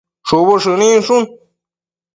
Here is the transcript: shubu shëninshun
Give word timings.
shubu 0.27 0.53
shëninshun 0.63 1.23